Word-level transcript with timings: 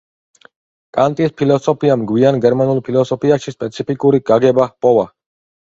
კანტის 0.97 1.33
ფილოსოფიამ 1.41 2.07
გვიან 2.13 2.41
გერმანულ 2.47 2.83
ფილოსოფიაში 2.89 3.55
სპეციფიკური 3.59 4.27
გაგება 4.33 4.71
ჰპოვა. 4.75 5.11